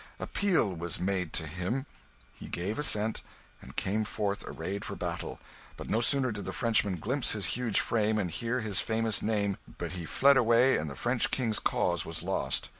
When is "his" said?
7.33-7.45, 8.61-8.79